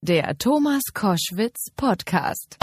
[0.00, 2.56] Der Thomas Koschwitz Podcast.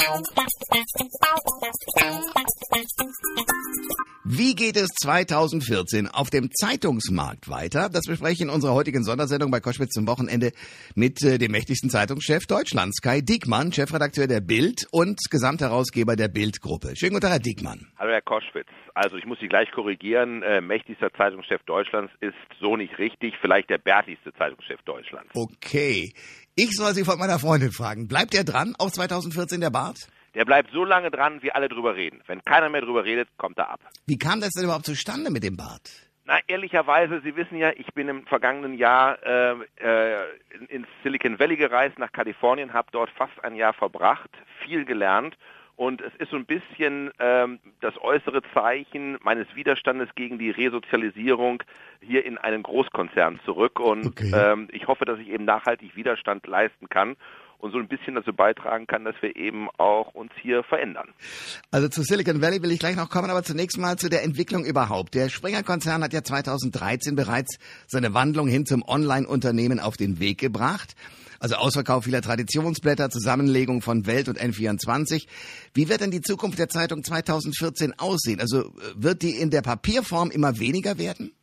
[4.24, 7.90] Wie geht es 2014 auf dem Zeitungsmarkt weiter?
[7.90, 10.52] Das bespreche ich in unserer heutigen Sondersendung bei Koschwitz zum Wochenende
[10.96, 16.96] mit äh, dem mächtigsten Zeitungschef Deutschlands, Kai Diekmann, Chefredakteur der Bild und Gesamtherausgeber der Bild-Gruppe.
[16.96, 17.92] Schönen guten Tag, Herr Diekmann.
[18.00, 18.70] Hallo, Herr Koschwitz.
[18.94, 20.42] Also ich muss Sie gleich korrigieren.
[20.42, 23.36] Äh, mächtigster Zeitungschef Deutschlands ist so nicht richtig.
[23.42, 25.32] Vielleicht der bärtigste Zeitungschef Deutschlands.
[25.36, 26.14] Okay.
[26.58, 28.08] Ich soll Sie von meiner Freundin fragen.
[28.08, 30.08] Bleibt er dran auf 2014 der Bart?
[30.36, 32.22] Der bleibt so lange dran, wie alle drüber reden.
[32.28, 33.82] Wenn keiner mehr drüber redet, kommt er ab.
[34.06, 35.92] Wie kam das denn überhaupt zustande mit dem Bart?
[36.24, 40.24] Na, ehrlicherweise, Sie wissen ja, ich bin im vergangenen Jahr äh, äh,
[40.70, 44.30] ins Silicon Valley gereist, nach Kalifornien, habe dort fast ein Jahr verbracht,
[44.64, 45.36] viel gelernt
[45.76, 51.64] und es ist so ein bisschen ähm, das äußere Zeichen meines Widerstandes gegen die Resozialisierung
[52.02, 53.80] hier in einen Großkonzern zurück.
[53.80, 54.32] Und okay.
[54.34, 57.18] ähm, ich hoffe, dass ich eben nachhaltig Widerstand leisten kann
[57.60, 61.10] und so ein bisschen dazu beitragen kann, dass wir eben auch uns hier verändern.
[61.72, 64.66] Also zu Silicon Valley will ich gleich noch kommen, aber zunächst mal zu der Entwicklung
[64.66, 65.14] überhaupt.
[65.14, 70.96] Der Springer-Konzern hat ja 2013 bereits seine Wandlung hin zum Online-Unternehmen auf den Weg gebracht.
[71.40, 75.28] Also Ausverkauf vieler Traditionsblätter, Zusammenlegung von Welt und N24.
[75.76, 78.40] Wie wird denn die Zukunft der Zeitung 2014 aussehen?
[78.40, 81.35] Also äh, wird die in der Papierform immer weniger werden?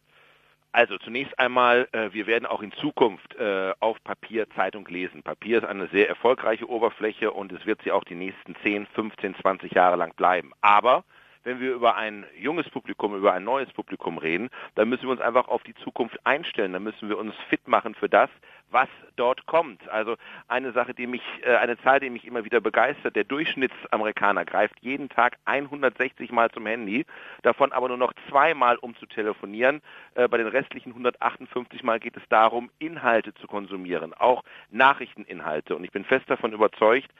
[0.74, 5.22] Also zunächst einmal, äh, wir werden auch in Zukunft äh, auf Papier Zeitung lesen.
[5.22, 9.34] Papier ist eine sehr erfolgreiche Oberfläche und es wird sie auch die nächsten 10, 15,
[9.36, 10.52] 20 Jahre lang bleiben.
[10.62, 11.04] Aber
[11.44, 15.20] wenn wir über ein junges Publikum, über ein neues Publikum reden, dann müssen wir uns
[15.20, 16.72] einfach auf die Zukunft einstellen.
[16.72, 18.30] Dann müssen wir uns fit machen für das,
[18.72, 19.88] was dort kommt.
[19.88, 20.16] Also
[20.48, 23.16] eine Sache, die mich, äh, eine Zahl, die mich immer wieder begeistert.
[23.16, 27.04] Der Durchschnittsamerikaner greift jeden Tag 160 Mal zum Handy,
[27.42, 29.82] davon aber nur noch zweimal, um zu telefonieren.
[30.14, 35.76] Äh, bei den restlichen 158 Mal geht es darum, Inhalte zu konsumieren, auch Nachrichteninhalte.
[35.76, 37.10] Und ich bin fest davon überzeugt,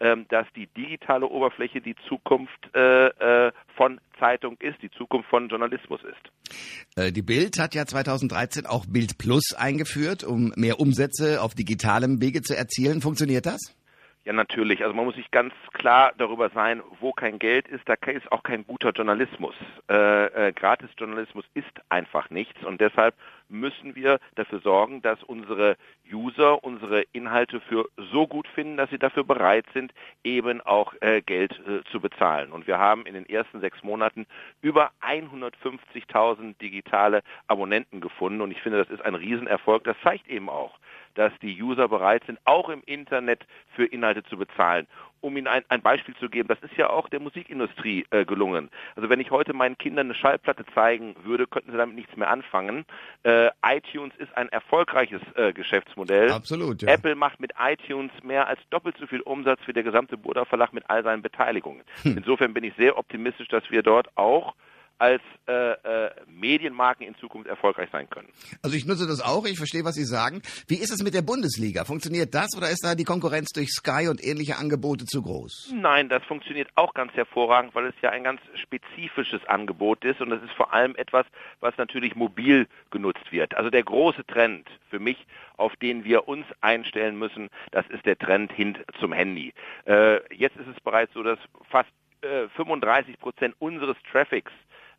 [0.00, 6.00] ähm, dass die digitale Oberfläche die Zukunft äh, von Zeitung ist, die Zukunft von Journalismus
[6.04, 6.96] ist.
[6.96, 12.20] Äh, die Bild hat ja 2013 auch Bild Plus eingeführt, um mehr Umsätze auf digitalem
[12.20, 13.00] Wege zu erzielen.
[13.00, 13.74] Funktioniert das?
[14.24, 14.82] Ja, natürlich.
[14.82, 18.42] Also man muss sich ganz klar darüber sein, wo kein Geld ist, da ist auch
[18.42, 19.54] kein guter Journalismus.
[19.88, 23.14] Äh, äh, Gratisjournalismus ist einfach nichts und deshalb
[23.48, 25.76] müssen wir dafür sorgen, dass unsere
[26.12, 29.92] User unsere Inhalte für so gut finden, dass sie dafür bereit sind,
[30.22, 32.52] eben auch äh, Geld äh, zu bezahlen.
[32.52, 34.26] Und wir haben in den ersten sechs Monaten
[34.60, 39.84] über 150.000 digitale Abonnenten gefunden und ich finde, das ist ein Riesenerfolg.
[39.84, 40.78] Das zeigt eben auch,
[41.14, 44.86] dass die User bereit sind, auch im Internet für Inhalte zu bezahlen.
[45.22, 48.70] Um Ihnen ein, ein Beispiel zu geben, das ist ja auch der Musikindustrie äh, gelungen.
[48.96, 52.30] Also wenn ich heute meinen Kindern eine Schallplatte zeigen würde, könnten sie damit nichts mehr
[52.30, 52.86] anfangen.
[53.22, 56.30] Äh, iTunes ist ein erfolgreiches äh, Geschäftsmodell.
[56.30, 56.80] Absolut.
[56.82, 56.92] Ja.
[56.92, 60.72] Apple macht mit iTunes mehr als doppelt so viel Umsatz wie der gesamte Burda Verlag
[60.72, 61.82] mit all seinen Beteiligungen.
[62.02, 62.16] Hm.
[62.16, 64.54] Insofern bin ich sehr optimistisch, dass wir dort auch
[65.00, 68.28] als äh, äh, Medienmarken in Zukunft erfolgreich sein können.
[68.62, 70.42] Also ich nutze das auch, ich verstehe, was Sie sagen.
[70.68, 71.86] Wie ist es mit der Bundesliga?
[71.86, 75.72] Funktioniert das oder ist da die Konkurrenz durch Sky und ähnliche Angebote zu groß?
[75.74, 80.32] Nein, das funktioniert auch ganz hervorragend, weil es ja ein ganz spezifisches Angebot ist und
[80.32, 81.24] es ist vor allem etwas,
[81.60, 83.56] was natürlich mobil genutzt wird.
[83.56, 88.18] Also der große Trend für mich, auf den wir uns einstellen müssen, das ist der
[88.18, 89.54] Trend hin zum Handy.
[89.86, 91.38] Äh, jetzt ist es bereits so, dass
[91.70, 91.88] fast
[92.56, 94.52] 35 äh, Prozent unseres Traffics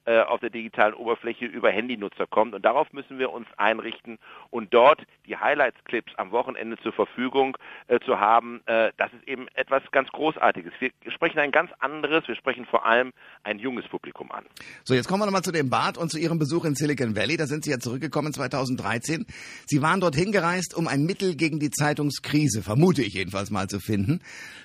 [0.06, 2.54] äh, auf der digitalen Oberfläche über Handynutzer kommt.
[2.54, 4.18] Und darauf müssen wir uns einrichten
[4.50, 7.58] und dort die Highlights-Clips am Wochenende zur Verfügung
[7.88, 8.62] äh, zu haben.
[8.66, 10.74] Äh, das ist eben etwas ganz Großartiges.
[10.80, 13.12] Wir sprechen ein ganz anderes, wir sprechen vor allem
[13.44, 14.46] ein junges Publikum an.
[14.84, 17.38] So, jetzt kommen wir nochmal zu dem Bad und zu Ihrem Besuch in Silicon Valley.
[17.38, 19.26] Da sind Sie ja zurückgekommen 2013.
[19.66, 23.80] Sie waren dort hingereist, um ein Mittel gegen die Zeitungskrise, vermute ich jedenfalls mal, zu
[23.80, 24.22] finden.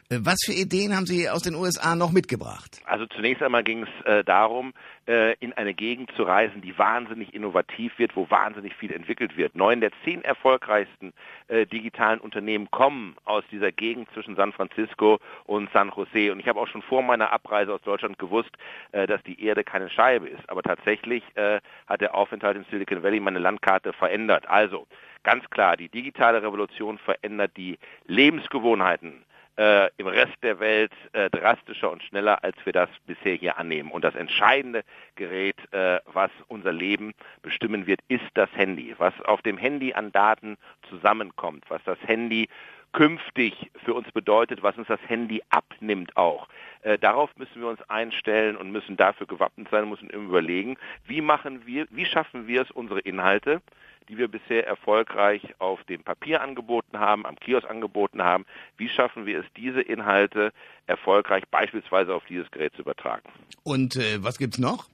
[0.08, 2.80] Äh, was für Ideen haben Sie aus den USA noch mitgebracht?
[2.84, 4.72] Also zunächst einmal ging es äh, darum,
[5.06, 9.54] in eine Gegend zu reisen, die wahnsinnig innovativ wird, wo wahnsinnig viel entwickelt wird.
[9.54, 11.12] Neun der zehn erfolgreichsten
[11.48, 16.32] äh, digitalen Unternehmen kommen aus dieser Gegend zwischen San Francisco und San Jose.
[16.32, 18.50] Und ich habe auch schon vor meiner Abreise aus Deutschland gewusst,
[18.92, 20.48] äh, dass die Erde keine Scheibe ist.
[20.48, 24.48] Aber tatsächlich äh, hat der Aufenthalt in Silicon Valley meine Landkarte verändert.
[24.48, 24.86] Also
[25.22, 29.25] ganz klar, die digitale Revolution verändert die Lebensgewohnheiten
[29.56, 33.90] äh, im Rest der Welt äh, drastischer und schneller, als wir das bisher hier annehmen.
[33.90, 38.94] Und das entscheidende Gerät, äh, was unser Leben bestimmen wird, ist das Handy.
[38.98, 40.56] Was auf dem Handy an Daten
[40.88, 42.48] zusammenkommt, was das Handy
[42.92, 46.48] künftig für uns bedeutet, was uns das Handy abnimmt auch.
[46.82, 51.66] Äh, darauf müssen wir uns einstellen und müssen dafür gewappnet sein, müssen überlegen, wie machen
[51.66, 53.60] wir, wie schaffen wir es, unsere Inhalte
[54.08, 58.46] die wir bisher erfolgreich auf dem Papier angeboten haben, am Kiosk angeboten haben.
[58.76, 60.52] Wie schaffen wir es, diese Inhalte
[60.86, 63.28] erfolgreich beispielsweise auf dieses Gerät zu übertragen?
[63.62, 64.88] Und äh, was gibt's noch?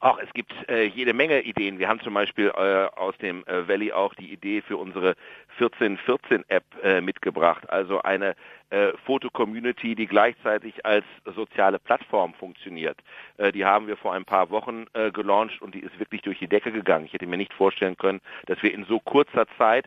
[0.00, 1.78] Auch es gibt äh, jede Menge Ideen.
[1.78, 5.16] Wir haben zum Beispiel äh, aus dem äh, Valley auch die Idee für unsere
[5.58, 8.36] 1414-App äh, mitgebracht, also eine
[8.70, 11.04] äh, Foto-Community, die gleichzeitig als
[11.34, 12.98] soziale Plattform funktioniert.
[13.38, 16.38] Äh, die haben wir vor ein paar Wochen äh, gelauncht und die ist wirklich durch
[16.38, 17.06] die Decke gegangen.
[17.06, 19.86] Ich hätte mir nicht vorstellen können, dass wir in so kurzer Zeit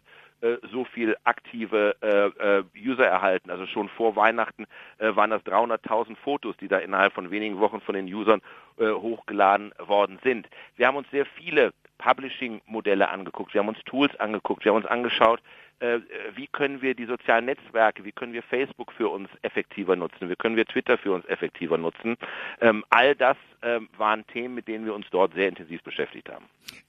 [0.72, 3.52] so viel aktive äh, äh, User erhalten.
[3.52, 4.66] Also schon vor Weihnachten
[4.98, 8.42] äh, waren das 300.000 Fotos, die da innerhalb von wenigen Wochen von den Usern
[8.78, 10.48] äh, hochgeladen worden sind.
[10.78, 14.88] Wir haben uns sehr viele Publishing-Modelle angeguckt, wir haben uns Tools angeguckt, wir haben uns
[14.88, 15.42] angeschaut,
[15.82, 16.00] äh,
[16.36, 20.36] wie können wir die sozialen Netzwerke, wie können wir Facebook für uns effektiver nutzen, wie
[20.36, 22.18] können wir Twitter für uns effektiver nutzen.
[22.60, 26.46] Ähm, all das ähm, waren Themen, mit denen wir uns dort sehr intensiv beschäftigt haben.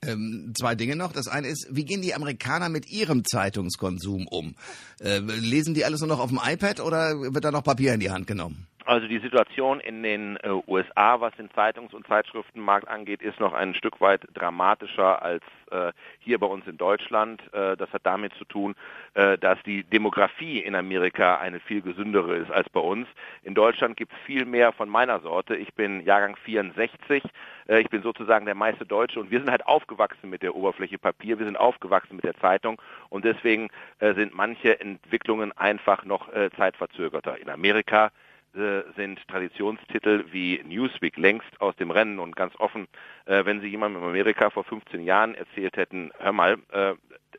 [0.06, 1.12] Ähm, zwei Dinge noch.
[1.12, 4.54] Das eine ist, wie gehen die Amerikaner mit ihrem Zeitungskonsum um?
[5.00, 8.00] Äh, lesen die alles nur noch auf dem iPad oder wird da noch Papier in
[8.00, 8.66] die Hand genommen?
[8.84, 13.52] Also die Situation in den äh, USA, was den Zeitungs- und Zeitschriftenmarkt angeht, ist noch
[13.52, 17.42] ein Stück weit dramatischer als äh, hier bei uns in Deutschland.
[17.52, 18.74] Äh, das hat damit zu tun,
[19.14, 23.06] äh, dass die Demografie in Amerika eine viel gesündere ist als bei uns.
[23.42, 25.54] In Deutschland gibt es viel mehr von meiner Sorte.
[25.54, 27.22] Ich bin Jahrgang 64.
[27.68, 30.98] Äh, ich bin sozusagen der meiste Deutsche und wir sind halt aufgewachsen mit der Oberfläche
[30.98, 31.38] Papier.
[31.38, 32.80] Wir sind aufgewachsen mit der Zeitung
[33.10, 33.68] und deswegen
[34.00, 37.38] äh, sind manche Entwicklungen einfach noch zeitverzögerter.
[37.38, 38.10] In Amerika
[38.96, 42.18] sind Traditionstitel wie Newsweek längst aus dem Rennen.
[42.18, 42.86] Und ganz offen,
[43.26, 46.94] äh, wenn Sie jemandem in Amerika vor 15 Jahren erzählt hätten, hör mal, äh,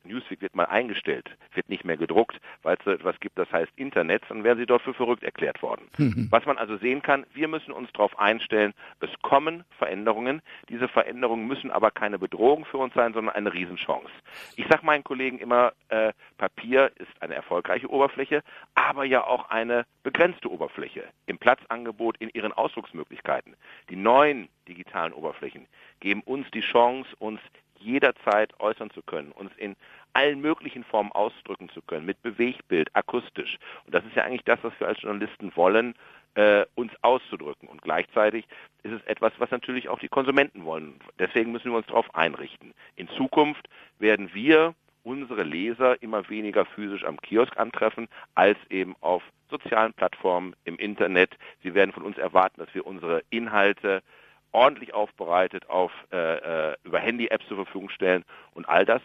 [0.06, 3.72] Newsweek wird mal eingestellt, wird nicht mehr gedruckt, weil es so etwas gibt, das heißt
[3.76, 5.88] Internet, dann wären sie dort für verrückt erklärt worden.
[5.98, 6.28] Mhm.
[6.30, 10.42] Was man also sehen kann, wir müssen uns darauf einstellen, es kommen Veränderungen.
[10.70, 14.12] Diese Veränderungen müssen aber keine Bedrohung für uns sein, sondern eine Riesenchance.
[14.56, 18.44] Ich sage meinen Kollegen immer, äh, Papier ist eine erfolgreiche Oberfläche,
[18.76, 23.56] aber ja auch eine begrenzte Oberfläche im Platzangebot, in ihren Ausdrucksmöglichkeiten.
[23.90, 25.68] Die neuen digitalen Oberflächen
[26.00, 27.40] geben uns die Chance, uns
[27.84, 29.76] jederzeit äußern zu können, uns in
[30.14, 33.58] allen möglichen Formen ausdrücken zu können, mit Bewegtbild, akustisch.
[33.86, 35.96] Und das ist ja eigentlich das, was wir als Journalisten wollen,
[36.36, 37.68] äh, uns auszudrücken.
[37.68, 38.46] Und gleichzeitig
[38.84, 41.00] ist es etwas, was natürlich auch die Konsumenten wollen.
[41.20, 42.74] Deswegen müssen wir uns darauf einrichten.
[42.96, 43.68] In Zukunft
[44.00, 50.56] werden wir unsere Leser immer weniger physisch am Kiosk antreffen, als eben auf sozialen Plattformen
[50.64, 51.38] im Internet.
[51.62, 54.02] Sie werden von uns erwarten, dass wir unsere Inhalte
[54.54, 58.24] ordentlich aufbereitet auf äh, äh, über Handy-Apps zur Verfügung stellen
[58.54, 59.02] und all das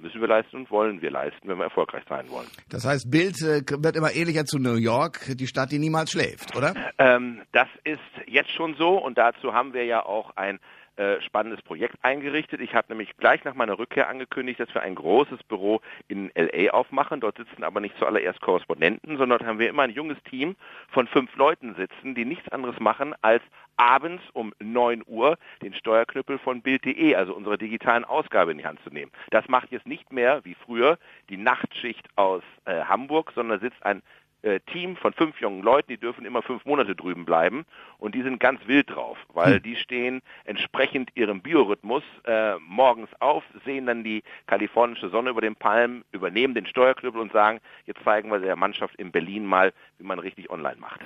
[0.00, 2.46] müssen wir leisten und wollen wir leisten, wenn wir erfolgreich sein wollen.
[2.68, 6.56] Das heißt, Bild äh, wird immer ähnlicher zu New York, die Stadt, die niemals schläft,
[6.56, 6.74] oder?
[6.98, 10.60] Ähm, das ist jetzt schon so und dazu haben wir ja auch ein
[10.98, 12.60] äh, spannendes Projekt eingerichtet.
[12.60, 16.72] Ich habe nämlich gleich nach meiner Rückkehr angekündigt, dass wir ein großes Büro in LA
[16.72, 17.20] aufmachen.
[17.20, 20.56] Dort sitzen aber nicht zuallererst Korrespondenten, sondern dort haben wir immer ein junges Team
[20.88, 23.42] von fünf Leuten sitzen, die nichts anderes machen, als
[23.76, 28.80] abends um 9 Uhr den Steuerknüppel von Bild.de, also unserer digitalen Ausgabe, in die Hand
[28.82, 29.12] zu nehmen.
[29.30, 30.98] Das macht jetzt nicht mehr, wie früher,
[31.30, 34.02] die Nachtschicht aus äh, Hamburg, sondern sitzt ein
[34.42, 37.64] äh, Team von fünf jungen Leuten, die dürfen immer fünf Monate drüben bleiben
[37.98, 39.62] und die sind ganz wild drauf, weil hm.
[39.62, 45.56] die stehen entsprechend ihrem Biorhythmus äh, morgens auf, sehen dann die kalifornische Sonne über den
[45.56, 50.04] Palmen, übernehmen den Steuerknüppel und sagen, jetzt zeigen wir der Mannschaft in Berlin mal, wie
[50.04, 51.00] man richtig online macht.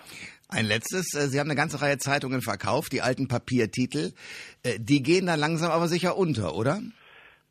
[0.48, 4.12] Ein letztes, äh, Sie haben eine ganze Reihe Zeitungen verkauft, die alten Papiertitel,
[4.62, 6.80] äh, die gehen dann langsam aber sicher unter, oder?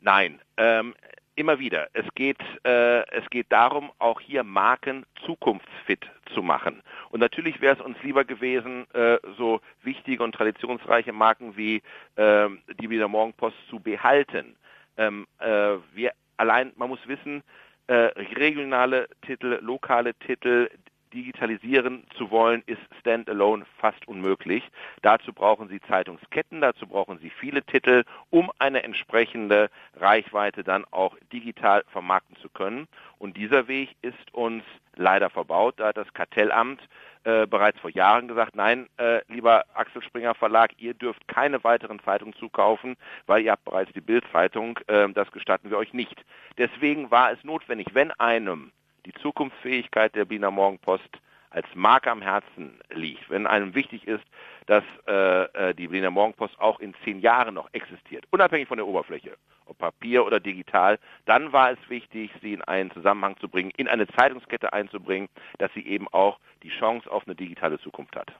[0.02, 0.96] Nein, ähm,
[1.42, 1.90] immer wieder.
[1.94, 6.84] Es geht, äh, es geht darum, auch hier Marken zukunftsfit zu machen.
[7.10, 11.82] Und natürlich wäre es uns lieber gewesen, äh, so wichtige und traditionsreiche Marken wie
[12.16, 12.48] äh,
[12.80, 14.56] die Wiener Morgenpost zu behalten.
[14.98, 17.44] Ähm, äh, wir allein, man muss wissen,
[17.88, 20.70] äh, regionale Titel, lokale Titel,
[21.14, 24.64] digitalisieren zu wollen, ist standalone fast unmöglich.
[25.02, 31.18] Dazu brauchen Sie Zeitungsketten, dazu brauchen Sie viele Titel, um eine entsprechende Reichweite dann auch
[31.32, 32.88] digital vermarkten zu können.
[33.18, 34.64] Und dieser Weg ist uns
[34.96, 35.76] leider verbaut.
[35.78, 36.82] Da hat das Kartellamt
[37.24, 42.00] äh, bereits vor Jahren gesagt, nein, äh, lieber Axel Springer Verlag, ihr dürft keine weiteren
[42.00, 42.96] Zeitungen zukaufen,
[43.28, 46.26] weil ihr habt bereits die Bildzeitung, äh, das gestatten wir euch nicht.
[46.58, 48.72] Deswegen war es notwendig, wenn einem
[49.06, 51.10] die Zukunftsfähigkeit der Berliner Morgenpost
[51.52, 54.24] als Marke am Herzen liegt, wenn einem wichtig ist,
[54.68, 58.88] dass äh, äh, die Berliner Morgenpost auch in zehn Jahren noch existiert, unabhängig von der
[58.88, 63.72] Oberfläche, ob Papier oder digital, dann war es wichtig, sie in einen Zusammenhang zu bringen,
[63.76, 65.28] in eine Zeitungskette einzubringen,
[65.58, 68.32] dass sie eben auch die Chance auf eine digitale Zukunft hat.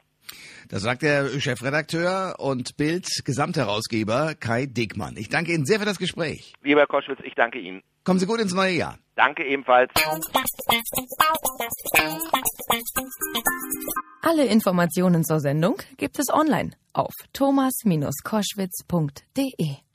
[0.70, 5.18] Das sagt der Chefredakteur und Bild Gesamtherausgeber Kai Dickmann.
[5.18, 6.54] Ich danke Ihnen sehr für das Gespräch.
[6.62, 7.82] Lieber Herr Koschwitz, ich danke Ihnen.
[8.04, 8.98] Kommen Sie gut ins neue Jahr.
[9.16, 9.92] Danke ebenfalls.
[14.22, 19.91] Alle Informationen zur Sendung gibt es online auf thomas-koschwitz.de.